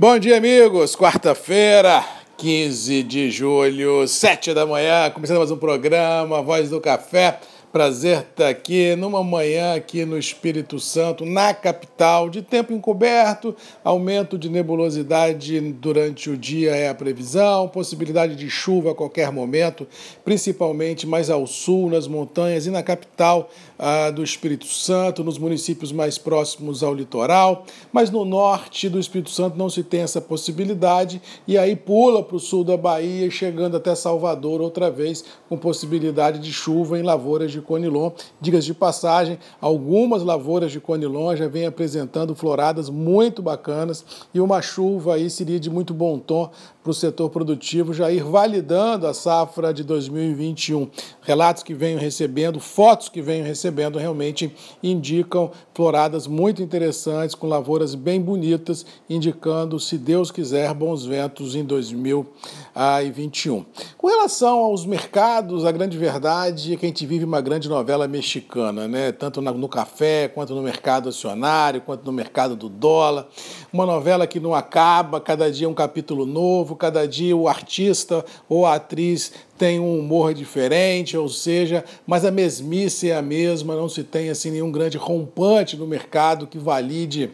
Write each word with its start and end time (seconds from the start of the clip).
Bom 0.00 0.16
dia, 0.16 0.36
amigos. 0.36 0.94
Quarta-feira, 0.94 2.04
15 2.36 3.02
de 3.02 3.32
julho, 3.32 4.06
7 4.06 4.54
da 4.54 4.64
manhã, 4.64 5.10
começando 5.10 5.38
mais 5.38 5.50
um 5.50 5.56
programa, 5.56 6.40
Voz 6.40 6.70
do 6.70 6.80
Café. 6.80 7.40
Prazer 7.70 8.20
estar 8.20 8.48
aqui 8.48 8.96
numa 8.96 9.22
manhã 9.22 9.74
aqui 9.74 10.02
no 10.06 10.18
Espírito 10.18 10.80
Santo, 10.80 11.26
na 11.26 11.52
capital, 11.52 12.30
de 12.30 12.40
tempo 12.40 12.72
encoberto, 12.72 13.54
aumento 13.84 14.38
de 14.38 14.48
nebulosidade 14.48 15.60
durante 15.72 16.30
o 16.30 16.36
dia 16.36 16.74
é 16.74 16.88
a 16.88 16.94
previsão, 16.94 17.68
possibilidade 17.68 18.36
de 18.36 18.48
chuva 18.48 18.92
a 18.92 18.94
qualquer 18.94 19.30
momento, 19.30 19.86
principalmente 20.24 21.06
mais 21.06 21.28
ao 21.28 21.46
sul, 21.46 21.90
nas 21.90 22.08
montanhas 22.08 22.64
e 22.64 22.70
na 22.70 22.82
capital 22.82 23.50
ah, 23.78 24.10
do 24.10 24.24
Espírito 24.24 24.66
Santo, 24.66 25.22
nos 25.22 25.36
municípios 25.36 25.92
mais 25.92 26.16
próximos 26.16 26.82
ao 26.82 26.94
litoral, 26.94 27.66
mas 27.92 28.08
no 28.08 28.24
norte 28.24 28.88
do 28.88 28.98
Espírito 28.98 29.30
Santo 29.30 29.58
não 29.58 29.68
se 29.68 29.82
tem 29.82 30.00
essa 30.00 30.22
possibilidade 30.22 31.20
e 31.46 31.58
aí 31.58 31.76
pula 31.76 32.22
para 32.22 32.36
o 32.36 32.40
sul 32.40 32.64
da 32.64 32.78
Bahia, 32.78 33.30
chegando 33.30 33.76
até 33.76 33.94
Salvador 33.94 34.62
outra 34.62 34.90
vez, 34.90 35.22
com 35.50 35.58
possibilidade 35.58 36.38
de 36.38 36.50
chuva 36.50 36.98
em 36.98 37.02
lavouras 37.02 37.52
de 37.52 37.57
de 37.58 37.66
conilon. 37.66 38.10
Digas 38.40 38.64
de 38.64 38.72
passagem, 38.72 39.38
algumas 39.60 40.22
lavouras 40.22 40.72
de 40.72 40.80
conilon 40.80 41.36
já 41.36 41.48
vêm 41.48 41.66
apresentando 41.66 42.34
floradas 42.34 42.88
muito 42.88 43.42
bacanas 43.42 44.04
e 44.32 44.40
uma 44.40 44.62
chuva 44.62 45.14
aí 45.14 45.28
seria 45.28 45.58
de 45.58 45.70
muito 45.70 45.92
bom 45.92 46.18
tom 46.18 46.50
para 46.88 46.92
o 46.92 46.94
setor 46.94 47.28
produtivo 47.28 47.92
já 47.92 48.10
ir 48.10 48.24
validando 48.24 49.06
a 49.06 49.12
safra 49.12 49.74
de 49.74 49.84
2021. 49.84 50.88
Relatos 51.20 51.62
que 51.62 51.74
venho 51.74 51.98
recebendo, 51.98 52.58
fotos 52.60 53.10
que 53.10 53.20
venho 53.20 53.44
recebendo 53.44 53.98
realmente 53.98 54.50
indicam 54.82 55.50
floradas 55.74 56.26
muito 56.26 56.62
interessantes, 56.62 57.34
com 57.34 57.46
lavouras 57.46 57.94
bem 57.94 58.22
bonitas, 58.22 58.86
indicando, 59.08 59.78
se 59.78 59.98
Deus 59.98 60.30
quiser, 60.30 60.72
bons 60.72 61.04
ventos 61.04 61.54
em 61.54 61.62
2021. 61.62 63.66
Com 63.98 64.06
relação 64.06 64.60
aos 64.60 64.86
mercados, 64.86 65.66
a 65.66 65.70
grande 65.70 65.98
verdade 65.98 66.72
é 66.72 66.76
que 66.76 66.86
a 66.86 66.88
gente 66.88 67.04
vive 67.04 67.26
uma 67.26 67.42
grande 67.42 67.68
novela 67.68 68.08
mexicana, 68.08 68.88
né? 68.88 69.12
tanto 69.12 69.42
no 69.42 69.68
café, 69.68 70.26
quanto 70.26 70.54
no 70.54 70.62
mercado 70.62 71.10
acionário, 71.10 71.82
quanto 71.82 72.06
no 72.06 72.12
mercado 72.12 72.56
do 72.56 72.70
dólar. 72.70 73.28
Uma 73.70 73.84
novela 73.84 74.26
que 74.26 74.40
não 74.40 74.54
acaba, 74.54 75.20
cada 75.20 75.52
dia 75.52 75.68
um 75.68 75.74
capítulo 75.74 76.24
novo, 76.24 76.77
cada 76.78 77.06
dia 77.06 77.36
o 77.36 77.48
artista 77.48 78.24
ou 78.48 78.64
a 78.64 78.76
atriz 78.76 79.32
tem 79.58 79.78
um 79.80 79.98
humor 79.98 80.32
diferente, 80.32 81.16
ou 81.16 81.28
seja, 81.28 81.84
mas 82.06 82.24
a 82.24 82.30
mesmice 82.30 83.10
é 83.10 83.16
a 83.16 83.22
mesma, 83.22 83.74
não 83.74 83.88
se 83.88 84.04
tem 84.04 84.30
assim 84.30 84.50
nenhum 84.50 84.70
grande 84.70 84.96
rompante 84.96 85.76
no 85.76 85.86
mercado 85.86 86.46
que 86.46 86.58
valide 86.58 87.30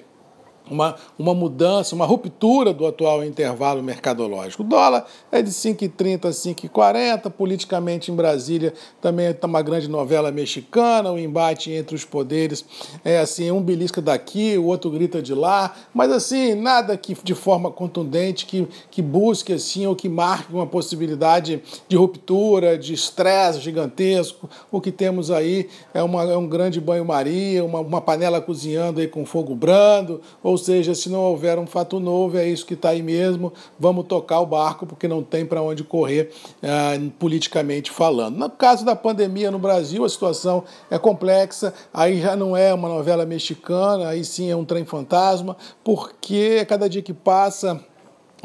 uma, 0.70 0.96
uma 1.18 1.34
mudança, 1.34 1.94
uma 1.94 2.06
ruptura 2.06 2.72
do 2.72 2.86
atual 2.86 3.24
intervalo 3.24 3.82
mercadológico. 3.82 4.62
O 4.62 4.66
dólar 4.66 5.06
é 5.30 5.42
de 5.42 5.50
5,30 5.50 6.26
a 6.26 6.30
5,40, 6.30 7.30
politicamente 7.30 8.10
em 8.10 8.14
Brasília 8.14 8.72
também 9.00 9.26
está 9.26 9.46
uma 9.46 9.62
grande 9.62 9.88
novela 9.88 10.30
mexicana, 10.30 11.10
o 11.10 11.14
um 11.14 11.18
embate 11.18 11.70
entre 11.70 11.94
os 11.94 12.04
poderes 12.04 12.64
é 13.04 13.18
assim, 13.18 13.50
um 13.50 13.60
belisca 13.60 14.00
daqui, 14.00 14.56
o 14.56 14.64
outro 14.64 14.90
grita 14.90 15.20
de 15.20 15.34
lá, 15.34 15.74
mas 15.92 16.10
assim, 16.10 16.54
nada 16.54 16.96
que 16.96 17.14
de 17.22 17.34
forma 17.34 17.70
contundente 17.70 18.46
que, 18.46 18.66
que 18.90 19.02
busque 19.02 19.52
assim 19.52 19.86
ou 19.86 19.94
que 19.94 20.08
marque 20.08 20.52
uma 20.52 20.66
possibilidade 20.66 21.62
de 21.88 21.96
ruptura, 21.96 22.78
de 22.78 22.94
estresse 22.94 23.60
gigantesco. 23.60 24.48
O 24.70 24.80
que 24.80 24.90
temos 24.90 25.30
aí 25.30 25.68
é, 25.92 26.02
uma, 26.02 26.22
é 26.24 26.36
um 26.36 26.46
grande 26.46 26.80
banho-maria, 26.80 27.64
uma, 27.64 27.80
uma 27.80 28.00
panela 28.00 28.40
cozinhando 28.40 29.00
aí 29.00 29.08
com 29.08 29.26
fogo 29.26 29.54
brando, 29.54 30.20
ou 30.42 30.53
ou 30.54 30.58
seja, 30.58 30.94
se 30.94 31.08
não 31.10 31.20
houver 31.20 31.58
um 31.58 31.66
fato 31.66 31.98
novo, 31.98 32.38
é 32.38 32.48
isso 32.48 32.64
que 32.64 32.74
está 32.74 32.90
aí 32.90 33.02
mesmo, 33.02 33.52
vamos 33.76 34.06
tocar 34.06 34.38
o 34.38 34.46
barco, 34.46 34.86
porque 34.86 35.08
não 35.08 35.20
tem 35.20 35.44
para 35.44 35.60
onde 35.60 35.82
correr 35.82 36.30
uh, 36.62 37.10
politicamente 37.18 37.90
falando. 37.90 38.36
No 38.36 38.48
caso 38.48 38.84
da 38.84 38.94
pandemia 38.94 39.50
no 39.50 39.58
Brasil, 39.58 40.04
a 40.04 40.08
situação 40.08 40.62
é 40.88 40.96
complexa, 40.96 41.74
aí 41.92 42.20
já 42.20 42.36
não 42.36 42.56
é 42.56 42.72
uma 42.72 42.88
novela 42.88 43.26
mexicana, 43.26 44.10
aí 44.10 44.24
sim 44.24 44.48
é 44.48 44.54
um 44.54 44.64
trem 44.64 44.84
fantasma, 44.84 45.56
porque 45.82 46.64
cada 46.66 46.88
dia 46.88 47.02
que 47.02 47.12
passa 47.12 47.84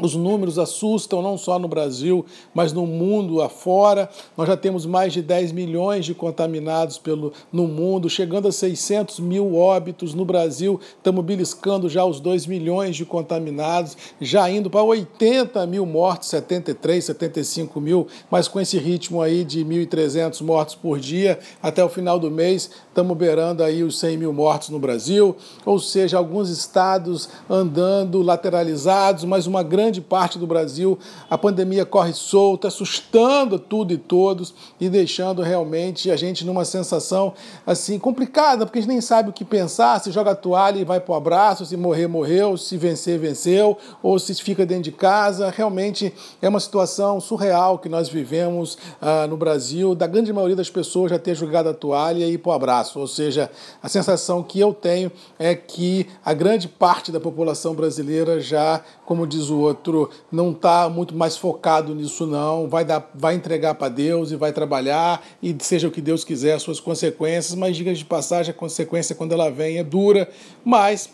os 0.02 0.14
números 0.14 0.58
assustam 0.58 1.22
não 1.22 1.36
só 1.36 1.58
no 1.58 1.68
Brasil, 1.68 2.24
mas 2.54 2.72
no 2.72 2.86
mundo 2.86 3.42
afora. 3.42 4.08
Nós 4.36 4.48
já 4.48 4.56
temos 4.56 4.86
mais 4.86 5.12
de 5.12 5.22
10 5.22 5.52
milhões 5.52 6.04
de 6.04 6.14
contaminados 6.14 6.98
pelo, 6.98 7.32
no 7.52 7.66
mundo, 7.66 8.08
chegando 8.08 8.48
a 8.48 8.52
600 8.52 9.20
mil 9.20 9.56
óbitos 9.56 10.14
no 10.14 10.24
Brasil. 10.24 10.80
Estamos 10.96 11.24
beliscando 11.24 11.88
já 11.88 12.04
os 12.04 12.20
2 12.20 12.46
milhões 12.46 12.96
de 12.96 13.04
contaminados, 13.04 13.96
já 14.20 14.48
indo 14.50 14.70
para 14.70 14.82
80 14.82 15.66
mil 15.66 15.86
mortes, 15.86 16.28
73, 16.28 17.04
75 17.04 17.80
mil, 17.80 18.06
mas 18.30 18.48
com 18.48 18.60
esse 18.60 18.78
ritmo 18.78 19.20
aí 19.20 19.44
de 19.44 19.64
1.300 19.64 20.42
mortos 20.42 20.74
por 20.74 20.98
dia, 20.98 21.38
até 21.62 21.84
o 21.84 21.88
final 21.88 22.18
do 22.18 22.30
mês, 22.30 22.70
estamos 22.88 23.16
beirando 23.16 23.62
aí 23.62 23.82
os 23.82 23.98
100 23.98 24.16
mil 24.16 24.32
mortos 24.32 24.68
no 24.68 24.78
Brasil. 24.78 25.36
Ou 25.64 25.78
seja, 25.78 26.18
alguns 26.18 26.50
estados 26.50 27.28
andando 27.48 28.22
lateralizados, 28.22 29.24
mas 29.24 29.46
uma 29.46 29.62
grande 29.62 29.89
grande 29.90 30.00
parte 30.00 30.38
do 30.38 30.46
Brasil, 30.46 30.96
a 31.28 31.36
pandemia 31.36 31.84
corre 31.84 32.12
solta, 32.12 32.68
assustando 32.68 33.58
tudo 33.58 33.92
e 33.92 33.98
todos 33.98 34.54
e 34.80 34.88
deixando 34.88 35.42
realmente 35.42 36.12
a 36.12 36.16
gente 36.16 36.44
numa 36.46 36.64
sensação 36.64 37.34
assim 37.66 37.98
complicada, 37.98 38.64
porque 38.64 38.78
a 38.78 38.82
gente 38.82 38.90
nem 38.90 39.00
sabe 39.00 39.30
o 39.30 39.32
que 39.32 39.44
pensar, 39.44 40.00
se 40.00 40.12
joga 40.12 40.30
a 40.30 40.34
toalha 40.36 40.78
e 40.78 40.84
vai 40.84 41.00
para 41.00 41.12
o 41.12 41.16
abraço, 41.16 41.66
se 41.66 41.76
morrer, 41.76 42.06
morreu, 42.06 42.56
se 42.56 42.76
vencer, 42.76 43.18
venceu, 43.18 43.76
ou 44.00 44.16
se 44.16 44.32
fica 44.36 44.64
dentro 44.64 44.84
de 44.84 44.92
casa. 44.92 45.50
Realmente 45.50 46.14
é 46.40 46.48
uma 46.48 46.60
situação 46.60 47.20
surreal 47.20 47.76
que 47.76 47.88
nós 47.88 48.08
vivemos 48.08 48.78
ah, 49.00 49.26
no 49.26 49.36
Brasil, 49.36 49.96
da 49.96 50.06
grande 50.06 50.32
maioria 50.32 50.54
das 50.54 50.70
pessoas 50.70 51.10
já 51.10 51.18
ter 51.18 51.34
jogado 51.34 51.68
a 51.68 51.74
toalha 51.74 52.24
e 52.24 52.34
ir 52.34 52.38
para 52.38 52.50
o 52.50 52.52
abraço. 52.52 53.00
Ou 53.00 53.08
seja, 53.08 53.50
a 53.82 53.88
sensação 53.88 54.40
que 54.40 54.60
eu 54.60 54.72
tenho 54.72 55.10
é 55.36 55.56
que 55.56 56.06
a 56.24 56.32
grande 56.32 56.68
parte 56.68 57.10
da 57.10 57.18
população 57.18 57.74
brasileira 57.74 58.40
já, 58.40 58.82
como 59.04 59.26
diz 59.26 59.50
o 59.50 59.58
outro, 59.58 59.79
outro 59.80 60.10
não 60.30 60.52
está 60.52 60.88
muito 60.88 61.16
mais 61.16 61.36
focado 61.36 61.94
nisso, 61.94 62.26
não. 62.26 62.68
Vai, 62.68 62.84
dar, 62.84 63.10
vai 63.14 63.34
entregar 63.34 63.74
para 63.74 63.88
Deus 63.88 64.30
e 64.30 64.36
vai 64.36 64.52
trabalhar, 64.52 65.24
e 65.42 65.56
seja 65.60 65.88
o 65.88 65.90
que 65.90 66.00
Deus 66.00 66.22
quiser, 66.22 66.54
as 66.54 66.62
suas 66.62 66.78
consequências, 66.78 67.54
mas 67.54 67.76
diga 67.76 67.92
de 67.94 68.04
passagem, 68.04 68.52
a 68.52 68.54
consequência, 68.54 69.14
quando 69.14 69.32
ela 69.32 69.50
vem, 69.50 69.78
é 69.78 69.84
dura, 69.84 70.28
mas 70.64 71.10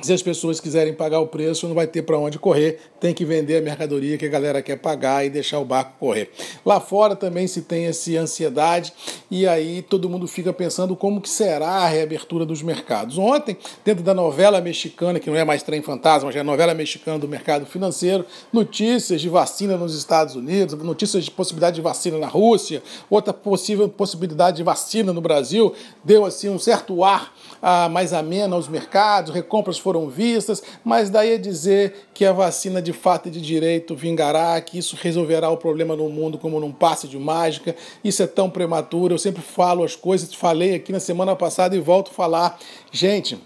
se 0.00 0.12
as 0.12 0.22
pessoas 0.22 0.60
quiserem 0.60 0.94
pagar 0.94 1.18
o 1.18 1.26
preço, 1.26 1.66
não 1.66 1.74
vai 1.74 1.86
ter 1.86 2.02
para 2.02 2.16
onde 2.16 2.38
correr, 2.38 2.78
tem 3.00 3.12
que 3.12 3.24
vender 3.24 3.56
a 3.56 3.60
mercadoria 3.60 4.16
que 4.16 4.24
a 4.24 4.28
galera 4.28 4.62
quer 4.62 4.76
pagar 4.76 5.26
e 5.26 5.30
deixar 5.30 5.58
o 5.58 5.64
barco 5.64 5.94
correr. 5.98 6.30
Lá 6.64 6.78
fora 6.78 7.16
também 7.16 7.48
se 7.48 7.62
tem 7.62 7.86
essa 7.86 8.10
ansiedade 8.12 8.92
e 9.28 9.46
aí 9.46 9.82
todo 9.82 10.08
mundo 10.08 10.28
fica 10.28 10.52
pensando 10.52 10.94
como 10.94 11.20
que 11.20 11.28
será 11.28 11.68
a 11.68 11.88
reabertura 11.88 12.46
dos 12.46 12.62
mercados. 12.62 13.18
Ontem, 13.18 13.56
dentro 13.84 14.04
da 14.04 14.14
novela 14.14 14.60
mexicana, 14.60 15.18
que 15.18 15.28
não 15.28 15.36
é 15.36 15.44
mais 15.44 15.64
trem 15.64 15.82
fantasma, 15.82 16.30
já 16.30 16.40
é 16.40 16.42
novela 16.44 16.74
mexicana 16.74 17.18
do 17.18 17.26
mercado 17.26 17.66
financeiro, 17.66 18.24
notícias 18.52 19.20
de 19.20 19.28
vacina 19.28 19.76
nos 19.76 19.96
Estados 19.96 20.36
Unidos, 20.36 20.74
notícias 20.78 21.24
de 21.24 21.30
possibilidade 21.30 21.74
de 21.76 21.82
vacina 21.82 22.18
na 22.18 22.28
Rússia, 22.28 22.82
outra 23.10 23.32
possível 23.32 23.88
possibilidade 23.88 24.58
de 24.58 24.62
vacina 24.62 25.12
no 25.12 25.20
Brasil, 25.20 25.74
deu 26.04 26.24
assim 26.24 26.48
um 26.48 26.58
certo 26.58 27.02
ar 27.02 27.34
ah, 27.60 27.88
mais 27.88 28.12
ameno 28.12 28.54
aos 28.54 28.68
mercados, 28.68 29.34
recompras 29.34 29.78
foram 29.88 30.06
vistas, 30.06 30.62
mas 30.84 31.08
daí 31.08 31.32
a 31.32 31.38
dizer 31.38 32.08
que 32.12 32.22
a 32.26 32.30
vacina 32.30 32.82
de 32.82 32.92
fato 32.92 33.28
e 33.28 33.30
de 33.30 33.40
direito 33.40 33.96
vingará, 33.96 34.60
que 34.60 34.76
isso 34.76 34.94
resolverá 35.00 35.48
o 35.48 35.56
problema 35.56 35.96
no 35.96 36.10
mundo 36.10 36.36
como 36.36 36.60
num 36.60 36.70
passe 36.70 37.08
de 37.08 37.18
mágica, 37.18 37.74
isso 38.04 38.22
é 38.22 38.26
tão 38.26 38.50
prematuro. 38.50 39.14
Eu 39.14 39.18
sempre 39.18 39.40
falo 39.40 39.82
as 39.82 39.96
coisas, 39.96 40.34
falei 40.34 40.74
aqui 40.74 40.92
na 40.92 41.00
semana 41.00 41.34
passada 41.34 41.74
e 41.74 41.80
volto 41.80 42.10
a 42.10 42.14
falar. 42.14 42.58
Gente, 42.92 43.38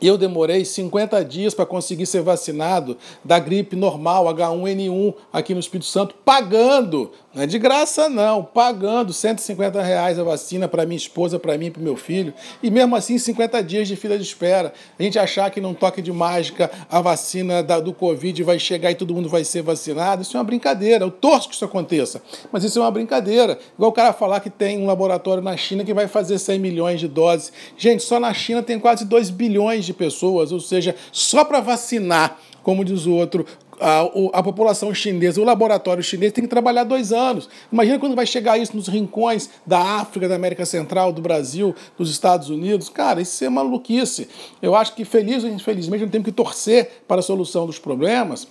eu 0.00 0.16
demorei 0.16 0.64
50 0.64 1.24
dias 1.24 1.54
para 1.54 1.66
conseguir 1.66 2.06
ser 2.06 2.22
vacinado 2.22 2.96
da 3.24 3.38
gripe 3.38 3.74
normal, 3.74 4.26
H1N1, 4.26 5.14
aqui 5.32 5.54
no 5.54 5.60
Espírito 5.60 5.86
Santo, 5.86 6.14
pagando. 6.24 7.10
Não 7.34 7.42
é 7.42 7.46
de 7.46 7.58
graça, 7.58 8.08
não, 8.08 8.42
pagando 8.42 9.12
150 9.12 9.82
reais 9.82 10.18
a 10.18 10.24
vacina 10.24 10.66
para 10.66 10.86
minha 10.86 10.96
esposa, 10.96 11.38
para 11.38 11.56
mim 11.58 11.70
para 11.70 11.82
meu 11.82 11.96
filho. 11.96 12.32
E 12.62 12.70
mesmo 12.70 12.96
assim, 12.96 13.18
50 13.18 13.62
dias 13.62 13.86
de 13.86 13.96
fila 13.96 14.16
de 14.16 14.22
espera. 14.24 14.72
A 14.98 15.02
gente 15.02 15.18
achar 15.18 15.50
que 15.50 15.60
num 15.60 15.74
toque 15.74 16.00
de 16.00 16.12
mágica 16.12 16.70
a 16.90 17.00
vacina 17.00 17.62
da, 17.62 17.80
do 17.80 17.92
Covid 17.92 18.42
vai 18.42 18.58
chegar 18.58 18.90
e 18.90 18.94
todo 18.94 19.14
mundo 19.14 19.28
vai 19.28 19.44
ser 19.44 19.62
vacinado, 19.62 20.22
isso 20.22 20.36
é 20.36 20.40
uma 20.40 20.44
brincadeira. 20.44 21.04
Eu 21.04 21.10
torço 21.10 21.48
que 21.48 21.54
isso 21.54 21.64
aconteça, 21.64 22.22
mas 22.50 22.64
isso 22.64 22.78
é 22.78 22.82
uma 22.82 22.90
brincadeira. 22.90 23.58
Igual 23.76 23.90
o 23.90 23.94
cara 23.94 24.12
falar 24.12 24.40
que 24.40 24.50
tem 24.50 24.78
um 24.78 24.86
laboratório 24.86 25.42
na 25.42 25.56
China 25.56 25.84
que 25.84 25.94
vai 25.94 26.08
fazer 26.08 26.38
100 26.38 26.58
milhões 26.58 27.00
de 27.00 27.08
doses. 27.08 27.52
Gente, 27.76 28.02
só 28.02 28.18
na 28.18 28.32
China 28.32 28.62
tem 28.62 28.78
quase 28.78 29.04
2 29.04 29.30
bilhões 29.30 29.87
de 29.88 29.94
pessoas, 29.94 30.52
ou 30.52 30.60
seja, 30.60 30.94
só 31.10 31.44
para 31.44 31.60
vacinar, 31.60 32.38
como 32.62 32.84
diz 32.84 33.06
o 33.06 33.12
outro, 33.12 33.44
a, 33.80 34.00
a, 34.32 34.42
população 34.42 34.92
chinesa, 34.92 35.40
o 35.40 35.44
laboratório 35.44 36.02
chinês 36.02 36.32
tem 36.32 36.44
que 36.44 36.50
trabalhar 36.50 36.84
dois 36.84 37.12
anos. 37.12 37.48
Imagina 37.72 37.98
quando 37.98 38.14
vai 38.14 38.26
chegar 38.26 38.58
isso 38.58 38.76
nos 38.76 38.88
rincões 38.88 39.48
da 39.66 39.78
África, 39.78 40.28
da 40.28 40.34
América 40.34 40.66
Central, 40.66 41.12
do 41.12 41.22
Brasil, 41.22 41.74
dos 41.96 42.10
Estados 42.10 42.50
Unidos. 42.50 42.88
Cara, 42.88 43.20
isso 43.20 43.44
é 43.44 43.48
maluquice. 43.48 44.28
Eu 44.60 44.74
acho 44.74 44.94
que, 44.94 45.04
feliz 45.04 45.44
ou 45.44 45.50
infelizmente, 45.50 46.02
nós 46.02 46.10
temos 46.10 46.24
que 46.24 46.32
torcer 46.32 47.02
para 47.06 47.20
a 47.20 47.22
solução 47.22 47.66
dos 47.66 47.78
problemas 47.78 48.46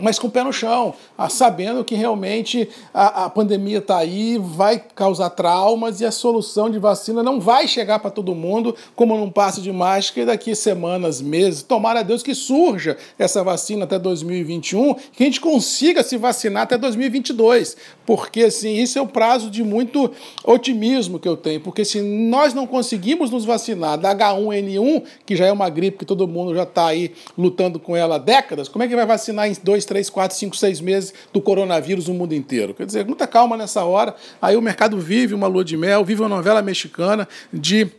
mas 0.00 0.18
com 0.18 0.26
o 0.26 0.30
pé 0.30 0.42
no 0.42 0.52
chão, 0.52 0.94
sabendo 1.28 1.84
que 1.84 1.94
realmente 1.94 2.68
a, 2.92 3.24
a 3.24 3.30
pandemia 3.30 3.78
está 3.78 3.98
aí, 3.98 4.38
vai 4.38 4.82
causar 4.94 5.30
traumas 5.30 6.00
e 6.00 6.06
a 6.06 6.10
solução 6.10 6.70
de 6.70 6.78
vacina 6.78 7.22
não 7.22 7.40
vai 7.40 7.66
chegar 7.66 7.98
para 7.98 8.10
todo 8.10 8.34
mundo 8.34 8.74
como 8.94 9.16
num 9.16 9.30
passe 9.30 9.60
de 9.60 9.72
mágica 9.72 10.24
daqui 10.24 10.54
semanas, 10.54 11.20
meses. 11.20 11.62
Tomara 11.62 12.00
a 12.00 12.02
Deus 12.02 12.22
que 12.22 12.34
surja 12.34 12.96
essa 13.18 13.42
vacina 13.42 13.84
até 13.84 13.98
2021, 13.98 14.94
que 14.94 15.22
a 15.22 15.26
gente 15.26 15.40
consiga 15.40 16.02
se 16.02 16.16
vacinar 16.16 16.64
até 16.64 16.76
2022, 16.76 17.76
porque 18.06 18.44
assim, 18.44 18.74
isso 18.74 18.98
é 18.98 19.02
o 19.02 19.06
prazo 19.06 19.50
de 19.50 19.62
muito 19.62 20.10
otimismo 20.44 21.18
que 21.18 21.28
eu 21.28 21.36
tenho, 21.36 21.60
porque 21.60 21.84
se 21.84 22.00
nós 22.00 22.54
não 22.54 22.66
conseguimos 22.66 23.30
nos 23.30 23.44
vacinar 23.44 23.98
da 23.98 24.14
H1N1, 24.14 25.02
que 25.24 25.36
já 25.36 25.46
é 25.46 25.52
uma 25.52 25.68
gripe 25.68 25.98
que 25.98 26.04
todo 26.04 26.26
mundo 26.26 26.54
já 26.54 26.64
está 26.64 26.86
aí 26.86 27.12
lutando 27.36 27.78
com 27.78 27.96
ela 27.96 28.16
há 28.16 28.18
décadas, 28.18 28.68
como 28.68 28.84
é 28.84 28.88
que 28.88 28.96
vai 28.96 29.06
vacinar 29.06 29.48
em 29.48 29.56
dois, 29.62 29.84
três, 29.90 30.08
quatro, 30.08 30.36
cinco, 30.36 30.56
seis 30.56 30.80
meses 30.80 31.12
do 31.32 31.42
coronavírus 31.42 32.06
no 32.06 32.14
mundo 32.14 32.32
inteiro. 32.32 32.72
Quer 32.72 32.86
dizer, 32.86 33.04
muita 33.04 33.26
calma 33.26 33.56
nessa 33.56 33.82
hora. 33.82 34.14
Aí 34.40 34.56
o 34.56 34.62
mercado 34.62 34.96
vive 35.00 35.34
uma 35.34 35.48
lua 35.48 35.64
de 35.64 35.76
mel, 35.76 36.04
vive 36.04 36.22
uma 36.22 36.28
novela 36.28 36.62
mexicana 36.62 37.26
de 37.52 37.90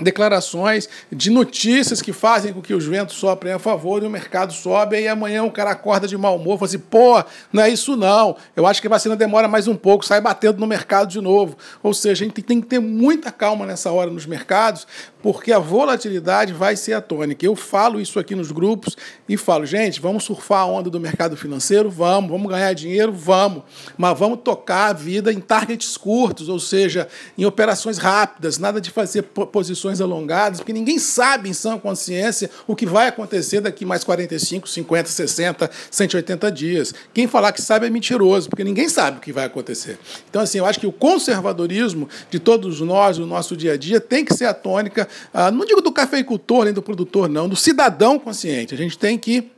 declarações 0.00 0.88
de 1.10 1.30
notícias 1.30 2.02
que 2.02 2.12
fazem 2.12 2.52
com 2.52 2.60
que 2.60 2.74
os 2.74 2.86
ventos 2.86 3.16
soprem 3.16 3.52
a 3.52 3.58
favor 3.58 4.02
e 4.02 4.06
o 4.06 4.10
mercado 4.10 4.52
sobe, 4.52 5.00
e 5.00 5.08
amanhã 5.08 5.42
o 5.44 5.50
cara 5.50 5.70
acorda 5.70 6.06
de 6.06 6.16
mau 6.16 6.36
humor, 6.36 6.58
fala 6.58 6.68
assim, 6.68 6.78
pô, 6.78 7.22
não 7.52 7.62
é 7.62 7.70
isso 7.70 7.96
não, 7.96 8.36
eu 8.54 8.66
acho 8.66 8.80
que 8.80 8.86
a 8.86 8.90
vacina 8.90 9.16
demora 9.16 9.48
mais 9.48 9.68
um 9.68 9.76
pouco, 9.76 10.04
sai 10.04 10.20
batendo 10.20 10.58
no 10.58 10.66
mercado 10.66 11.08
de 11.08 11.20
novo. 11.20 11.56
Ou 11.82 11.94
seja, 11.94 12.24
a 12.24 12.26
gente 12.26 12.42
tem 12.42 12.60
que 12.60 12.66
ter 12.66 12.80
muita 12.80 13.30
calma 13.30 13.64
nessa 13.64 13.90
hora 13.90 14.10
nos 14.10 14.26
mercados, 14.26 14.86
porque 15.22 15.52
a 15.52 15.58
volatilidade 15.58 16.52
vai 16.52 16.76
ser 16.76 16.92
a 16.92 17.00
tônica. 17.00 17.44
Eu 17.44 17.56
falo 17.56 18.00
isso 18.00 18.18
aqui 18.18 18.34
nos 18.34 18.52
grupos 18.52 18.96
e 19.28 19.36
falo, 19.36 19.66
gente, 19.66 20.00
vamos 20.00 20.24
surfar 20.24 20.60
a 20.60 20.66
onda 20.66 20.88
do 20.88 21.00
mercado 21.00 21.36
financeiro? 21.36 21.90
Vamos. 21.90 22.30
Vamos 22.30 22.48
ganhar 22.48 22.72
dinheiro? 22.72 23.12
Vamos. 23.12 23.62
Mas 23.96 24.18
vamos 24.18 24.40
tocar 24.44 24.90
a 24.90 24.92
vida 24.92 25.32
em 25.32 25.40
targets 25.40 25.96
curtos, 25.96 26.48
ou 26.48 26.60
seja, 26.60 27.08
em 27.36 27.44
operações 27.44 27.98
rápidas, 27.98 28.58
nada 28.58 28.80
de 28.80 28.90
fazer 28.90 29.22
posições 29.22 29.85
alongadas, 30.00 30.60
porque 30.60 30.72
ninguém 30.72 30.98
sabe 30.98 31.48
em 31.48 31.52
sã 31.52 31.78
consciência 31.78 32.50
o 32.66 32.74
que 32.74 32.86
vai 32.86 33.08
acontecer 33.08 33.60
daqui 33.60 33.84
mais 33.84 34.04
45, 34.04 34.68
50, 34.68 35.08
60, 35.08 35.70
180 35.90 36.52
dias. 36.52 36.94
Quem 37.12 37.26
falar 37.26 37.52
que 37.52 37.62
sabe 37.62 37.86
é 37.86 37.90
mentiroso, 37.90 38.48
porque 38.48 38.64
ninguém 38.64 38.88
sabe 38.88 39.18
o 39.18 39.20
que 39.20 39.32
vai 39.32 39.44
acontecer. 39.44 39.98
Então, 40.28 40.42
assim, 40.42 40.58
eu 40.58 40.66
acho 40.66 40.80
que 40.80 40.86
o 40.86 40.92
conservadorismo 40.92 42.08
de 42.30 42.38
todos 42.38 42.80
nós, 42.80 43.18
no 43.18 43.26
nosso 43.26 43.56
dia 43.56 43.72
a 43.72 43.76
dia, 43.76 44.00
tem 44.00 44.24
que 44.24 44.34
ser 44.34 44.46
a 44.46 44.54
tônica 44.54 45.06
ah, 45.32 45.50
não 45.50 45.64
digo 45.64 45.80
do 45.80 45.92
cafeicultor 45.92 46.64
nem 46.64 46.72
do 46.72 46.82
produtor, 46.82 47.28
não, 47.28 47.48
do 47.48 47.56
cidadão 47.56 48.18
consciente. 48.18 48.74
A 48.74 48.78
gente 48.78 48.98
tem 48.98 49.18
que 49.18 49.50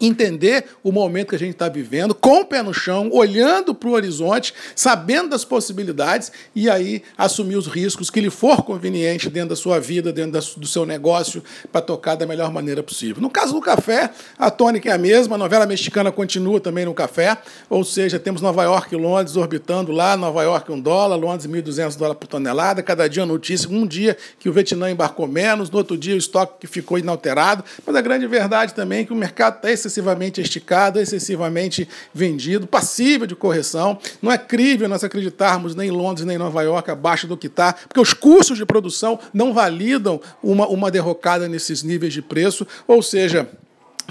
entender 0.00 0.64
o 0.82 0.92
momento 0.92 1.28
que 1.28 1.36
a 1.36 1.38
gente 1.38 1.52
está 1.52 1.68
vivendo, 1.68 2.14
com 2.14 2.40
o 2.40 2.44
pé 2.44 2.62
no 2.62 2.72
chão, 2.72 3.10
olhando 3.12 3.74
para 3.74 3.88
o 3.88 3.92
horizonte, 3.92 4.54
sabendo 4.74 5.30
das 5.30 5.44
possibilidades 5.44 6.30
e 6.54 6.70
aí 6.70 7.02
assumir 7.16 7.56
os 7.56 7.66
riscos 7.66 8.10
que 8.10 8.20
lhe 8.20 8.30
for 8.30 8.62
conveniente 8.62 9.28
dentro 9.28 9.50
da 9.50 9.56
sua 9.56 9.78
vida, 9.80 10.12
dentro 10.12 10.40
do 10.56 10.66
seu 10.66 10.86
negócio, 10.86 11.42
para 11.72 11.80
tocar 11.80 12.14
da 12.14 12.26
melhor 12.26 12.52
maneira 12.52 12.82
possível. 12.82 13.22
No 13.22 13.30
caso 13.30 13.52
do 13.52 13.60
café, 13.60 14.10
a 14.38 14.50
tônica 14.50 14.88
é 14.88 14.92
a 14.92 14.98
mesma, 14.98 15.34
a 15.34 15.38
novela 15.38 15.66
mexicana 15.66 16.12
continua 16.12 16.60
também 16.60 16.84
no 16.84 16.94
café, 16.94 17.36
ou 17.68 17.84
seja, 17.84 18.18
temos 18.18 18.40
Nova 18.40 18.62
York 18.64 18.94
e 18.94 18.98
Londres 18.98 19.36
orbitando 19.36 19.92
lá, 19.92 20.16
Nova 20.16 20.42
York 20.42 20.70
um 20.70 20.80
dólar, 20.80 21.16
Londres 21.16 21.46
1.200 21.46 21.96
dólares 21.96 22.18
por 22.18 22.26
tonelada, 22.26 22.82
cada 22.82 23.08
dia 23.08 23.24
notícia, 23.26 23.68
um 23.68 23.86
dia 23.86 24.16
que 24.38 24.48
o 24.48 24.52
Vietnã 24.52 24.90
embarcou 24.90 25.26
menos, 25.26 25.70
no 25.70 25.78
outro 25.78 25.96
dia 25.96 26.14
o 26.14 26.18
estoque 26.18 26.60
que 26.60 26.66
ficou 26.66 26.98
inalterado, 26.98 27.64
mas 27.86 27.94
a 27.94 28.00
grande 28.00 28.26
verdade 28.26 28.74
também 28.74 29.00
é 29.00 29.04
que 29.04 29.12
o 29.12 29.16
mercado 29.16 29.56
está 29.56 29.70
excessivamente 29.88 30.40
esticado, 30.40 31.00
excessivamente 31.00 31.88
vendido, 32.14 32.66
passível 32.66 33.26
de 33.26 33.34
correção. 33.34 33.98
Não 34.22 34.30
é 34.30 34.38
crível 34.38 34.88
nós 34.88 35.02
acreditarmos 35.02 35.74
nem 35.74 35.88
em 35.88 35.92
Londres 35.92 36.26
nem 36.26 36.36
em 36.36 36.38
Nova 36.38 36.62
York 36.62 36.90
abaixo 36.90 37.26
do 37.26 37.36
que 37.36 37.46
está, 37.46 37.72
porque 37.72 38.00
os 38.00 38.12
custos 38.12 38.56
de 38.56 38.64
produção 38.64 39.18
não 39.32 39.52
validam 39.52 40.20
uma, 40.42 40.66
uma 40.68 40.90
derrocada 40.90 41.48
nesses 41.48 41.82
níveis 41.82 42.12
de 42.12 42.22
preço, 42.22 42.66
ou 42.86 43.02
seja, 43.02 43.48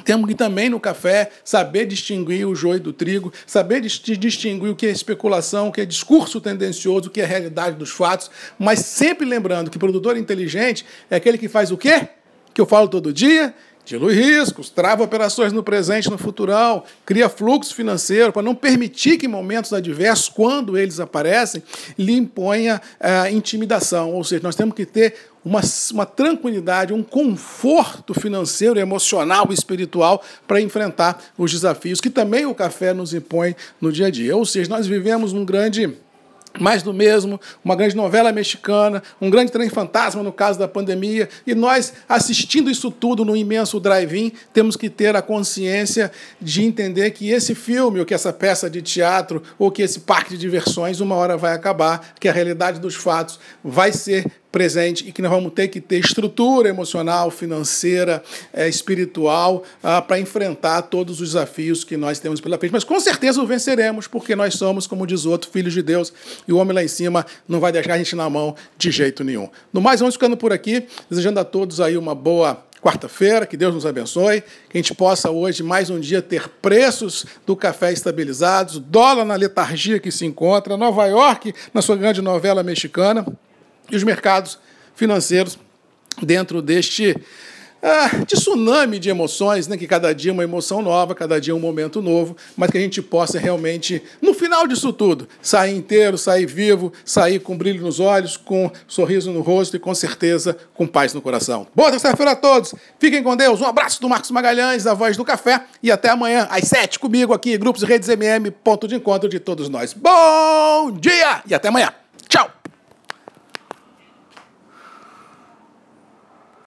temos 0.03 0.27
que 0.27 0.35
também 0.35 0.69
no 0.69 0.79
café 0.79 1.31
saber 1.43 1.85
distinguir 1.85 2.47
o 2.47 2.55
joio 2.55 2.79
do 2.79 2.93
trigo, 2.93 3.33
saber 3.45 3.81
distinguir 3.81 4.69
o 4.69 4.75
que 4.75 4.85
é 4.85 4.89
especulação, 4.89 5.67
o 5.67 5.71
que 5.71 5.81
é 5.81 5.85
discurso 5.85 6.39
tendencioso, 6.39 7.09
o 7.09 7.11
que 7.11 7.21
é 7.21 7.25
realidade 7.25 7.75
dos 7.75 7.91
fatos, 7.91 8.29
mas 8.57 8.79
sempre 8.79 9.25
lembrando 9.25 9.69
que 9.69 9.79
produtor 9.79 10.17
inteligente 10.17 10.85
é 11.09 11.15
aquele 11.15 11.37
que 11.37 11.47
faz 11.47 11.71
o 11.71 11.77
quê? 11.77 12.07
Que 12.53 12.61
eu 12.61 12.65
falo 12.65 12.87
todo 12.87 13.11
dia, 13.11 13.53
dilui 13.87 14.13
riscos, 14.13 14.69
trava 14.69 15.01
operações 15.01 15.53
no 15.53 15.63
presente 15.63 16.07
e 16.07 16.11
no 16.11 16.17
futurão, 16.17 16.83
cria 17.05 17.29
fluxo 17.29 17.73
financeiro 17.73 18.33
para 18.33 18.41
não 18.41 18.53
permitir 18.53 19.17
que 19.17 19.27
momentos 19.27 19.71
adversos, 19.71 20.27
quando 20.27 20.77
eles 20.77 20.99
aparecem, 20.99 21.63
lhe 21.97 22.11
imponha 22.11 22.81
uh, 22.99 23.33
intimidação. 23.33 24.13
Ou 24.13 24.23
seja, 24.25 24.43
nós 24.43 24.55
temos 24.55 24.75
que 24.75 24.85
ter 24.85 25.15
uma, 25.43 25.61
uma 25.93 26.05
tranquilidade, 26.05 26.91
um 26.91 27.01
conforto 27.01 28.13
financeiro, 28.13 28.77
emocional 28.77 29.47
e 29.49 29.53
espiritual 29.53 30.21
para 30.45 30.59
enfrentar 30.59 31.23
os 31.37 31.51
desafios 31.51 32.01
que 32.01 32.09
também 32.09 32.45
o 32.45 32.53
café 32.53 32.93
nos 32.93 33.13
impõe 33.13 33.55
no 33.79 33.89
dia 33.89 34.07
a 34.07 34.11
dia. 34.11 34.35
Ou 34.35 34.45
seja, 34.45 34.69
nós 34.69 34.85
vivemos 34.85 35.31
um 35.31 35.45
grande 35.45 35.95
mais 36.59 36.83
do 36.83 36.93
mesmo, 36.93 37.39
uma 37.63 37.75
grande 37.75 37.95
novela 37.95 38.31
mexicana, 38.31 39.01
um 39.21 39.29
grande 39.29 39.51
trem 39.51 39.69
fantasma 39.69 40.23
no 40.23 40.31
caso 40.31 40.57
da 40.57 40.67
pandemia, 40.67 41.29
e 41.45 41.53
nós, 41.53 41.93
assistindo 42.07 42.69
isso 42.69 42.91
tudo 42.91 43.23
no 43.23 43.35
imenso 43.35 43.79
drive-in, 43.79 44.31
temos 44.53 44.75
que 44.75 44.89
ter 44.89 45.15
a 45.15 45.21
consciência 45.21 46.11
de 46.41 46.63
entender 46.63 47.11
que 47.11 47.29
esse 47.29 47.53
filme, 47.53 47.99
ou 47.99 48.05
que 48.05 48.13
essa 48.13 48.33
peça 48.33 48.69
de 48.69 48.81
teatro, 48.81 49.41
ou 49.57 49.71
que 49.71 49.81
esse 49.81 50.01
parque 50.01 50.31
de 50.31 50.37
diversões, 50.37 50.99
uma 50.99 51.15
hora 51.15 51.37
vai 51.37 51.53
acabar, 51.53 52.13
que 52.19 52.27
a 52.27 52.33
realidade 52.33 52.79
dos 52.79 52.95
fatos 52.95 53.39
vai 53.63 53.91
ser 53.91 54.25
presente 54.57 55.07
e 55.07 55.11
que 55.11 55.21
nós 55.21 55.29
vamos 55.29 55.53
ter 55.53 55.67
que 55.67 55.79
ter 55.79 55.99
estrutura 55.99 56.67
emocional, 56.67 57.29
financeira, 57.29 58.23
é, 58.51 58.67
espiritual 58.67 59.63
ah, 59.83 60.01
para 60.01 60.19
enfrentar 60.19 60.81
todos 60.81 61.21
os 61.21 61.33
desafios 61.33 61.83
que 61.83 61.95
nós 61.95 62.17
temos 62.17 62.41
pela 62.41 62.57
frente. 62.57 62.71
Mas 62.71 62.83
com 62.83 62.99
certeza 62.99 63.39
o 63.39 63.45
venceremos, 63.45 64.07
porque 64.07 64.35
nós 64.35 64.55
somos, 64.55 64.87
como 64.87 65.05
diz 65.05 65.27
outro, 65.27 65.51
filhos 65.51 65.75
de 65.75 65.83
Deus 65.83 66.11
e 66.47 66.51
o 66.51 66.57
homem 66.57 66.73
lá 66.73 66.83
em 66.83 66.87
cima 66.87 67.23
não 67.47 67.59
vai 67.59 67.71
deixar 67.71 67.93
a 67.93 67.97
gente 67.99 68.15
na 68.15 68.27
mão 68.31 68.55
de 68.79 68.89
jeito 68.89 69.23
nenhum. 69.23 69.47
No 69.71 69.79
mais, 69.79 69.99
vamos 69.99 70.15
ficando 70.15 70.35
por 70.35 70.51
aqui, 70.51 70.87
desejando 71.07 71.39
a 71.39 71.43
todos 71.43 71.79
aí 71.79 71.95
uma 71.95 72.15
boa 72.15 72.65
quarta-feira, 72.81 73.45
que 73.45 73.55
Deus 73.55 73.75
nos 73.75 73.85
abençoe, 73.85 74.41
que 74.41 74.75
a 74.75 74.77
gente 74.77 74.95
possa 74.95 75.29
hoje, 75.29 75.61
mais 75.61 75.91
um 75.91 75.99
dia, 75.99 76.19
ter 76.19 76.49
preços 76.49 77.27
do 77.45 77.55
café 77.55 77.93
estabilizados, 77.93 78.79
dólar 78.79 79.23
na 79.23 79.35
letargia 79.35 79.99
que 79.99 80.09
se 80.09 80.25
encontra, 80.25 80.75
Nova 80.75 81.05
York 81.05 81.53
na 81.71 81.83
sua 81.83 81.95
grande 81.95 82.23
novela 82.23 82.63
mexicana 82.63 83.23
e 83.89 83.95
os 83.95 84.03
mercados 84.03 84.57
financeiros 84.95 85.57
dentro 86.21 86.61
deste 86.61 87.15
ah, 87.81 88.09
de 88.25 88.35
tsunami 88.35 88.97
de 88.97 89.09
emoções, 89.09 89.67
né? 89.67 89.77
que 89.77 89.85
cada 89.85 90.13
dia 90.13 90.31
é 90.31 90.33
uma 90.33 90.43
emoção 90.43 90.81
nova, 90.81 91.13
cada 91.13 91.39
dia 91.39 91.53
é 91.53 91.55
um 91.55 91.59
momento 91.59 92.01
novo, 92.01 92.35
mas 92.55 92.71
que 92.71 92.77
a 92.77 92.81
gente 92.81 93.01
possa 93.01 93.39
realmente, 93.39 94.01
no 94.21 94.33
final 94.33 94.67
disso 94.67 94.91
tudo, 94.91 95.27
sair 95.41 95.75
inteiro, 95.75 96.17
sair 96.17 96.45
vivo, 96.45 96.91
sair 97.05 97.39
com 97.39 97.55
brilho 97.55 97.81
nos 97.83 97.99
olhos, 97.99 98.35
com 98.35 98.71
sorriso 98.87 99.31
no 99.31 99.41
rosto 99.41 99.75
e 99.75 99.79
com 99.79 99.93
certeza 99.93 100.57
com 100.73 100.87
paz 100.87 101.13
no 101.13 101.21
coração. 101.21 101.67
Boa 101.75 101.91
terça-feira 101.91 102.31
a 102.31 102.35
todos, 102.35 102.73
fiquem 102.99 103.21
com 103.21 103.35
Deus, 103.35 103.61
um 103.61 103.65
abraço 103.65 104.01
do 104.01 104.09
Marcos 104.09 104.31
Magalhães, 104.31 104.83
da 104.83 104.93
Voz 104.93 105.15
do 105.15 105.23
Café, 105.23 105.63
e 105.81 105.91
até 105.91 106.09
amanhã, 106.09 106.47
às 106.49 106.67
sete, 106.67 106.97
comigo 106.97 107.33
aqui, 107.33 107.57
Grupos 107.57 107.83
Redes 107.83 108.09
MM, 108.09 108.49
ponto 108.51 108.87
de 108.87 108.95
encontro 108.95 109.29
de 109.29 109.39
todos 109.39 109.69
nós. 109.69 109.93
Bom 109.93 110.91
dia 110.91 111.43
e 111.47 111.53
até 111.53 111.67
amanhã! 111.67 111.93